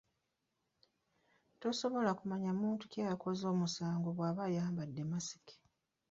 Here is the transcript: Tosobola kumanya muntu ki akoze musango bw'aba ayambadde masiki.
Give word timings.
Tosobola 1.61 2.11
kumanya 2.19 2.51
muntu 2.61 2.83
ki 2.91 2.99
akoze 3.13 3.45
musango 3.59 4.07
bw'aba 4.17 4.41
ayambadde 4.47 5.01
masiki. 5.11 5.55